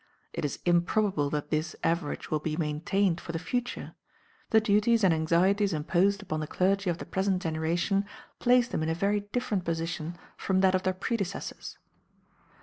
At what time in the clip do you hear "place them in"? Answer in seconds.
8.39-8.89